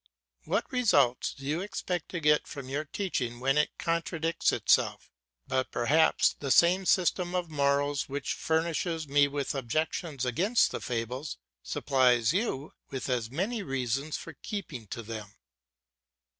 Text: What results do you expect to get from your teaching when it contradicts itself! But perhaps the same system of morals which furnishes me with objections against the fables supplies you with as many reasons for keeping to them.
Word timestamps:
What 0.45 0.65
results 0.71 1.31
do 1.31 1.45
you 1.45 1.61
expect 1.61 2.09
to 2.09 2.19
get 2.19 2.47
from 2.47 2.67
your 2.67 2.85
teaching 2.85 3.39
when 3.39 3.55
it 3.55 3.77
contradicts 3.77 4.51
itself! 4.51 5.11
But 5.47 5.69
perhaps 5.69 6.33
the 6.33 6.49
same 6.49 6.87
system 6.87 7.35
of 7.35 7.51
morals 7.51 8.09
which 8.09 8.33
furnishes 8.33 9.07
me 9.07 9.27
with 9.27 9.53
objections 9.53 10.25
against 10.25 10.71
the 10.71 10.81
fables 10.81 11.37
supplies 11.61 12.33
you 12.33 12.73
with 12.89 13.09
as 13.09 13.29
many 13.29 13.61
reasons 13.61 14.17
for 14.17 14.33
keeping 14.33 14.87
to 14.87 15.03
them. 15.03 15.35